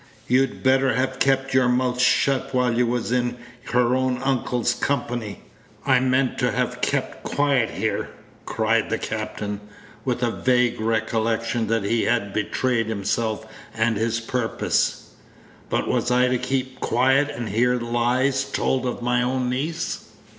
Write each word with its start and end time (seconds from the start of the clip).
You'd 0.27 0.63
better 0.63 0.95
have 0.95 1.19
kept 1.19 1.53
your 1.53 1.69
mouth 1.69 2.01
shut 2.01 2.55
while 2.55 2.73
you 2.75 2.87
was 2.87 3.11
in 3.11 3.37
her 3.65 3.95
own 3.95 4.17
uncle's 4.23 4.73
company. 4.73 5.43
I 5.85 5.99
meant 5.99 6.39
to 6.39 6.49
have 6.49 6.81
kep' 6.81 7.21
quiet 7.21 7.69
here," 7.69 8.09
cried 8.47 8.89
the 8.89 8.97
captain, 8.97 9.61
with 10.03 10.23
a 10.23 10.31
vague 10.31 10.79
recollection 10.81 11.67
that 11.67 11.83
he 11.83 12.05
had 12.05 12.33
betrayed 12.33 12.87
himself 12.87 13.45
and 13.75 13.95
his 13.95 14.19
purpose; 14.19 15.09
"but 15.69 15.87
was 15.87 16.09
I 16.09 16.29
to 16.29 16.39
keep 16.39 16.79
quiet 16.79 17.29
and 17.29 17.49
hear 17.49 17.75
lies 17.75 18.43
told 18.45 18.87
of 18.87 19.03
my 19.03 19.21
own 19.21 19.51
niece? 19.51 20.09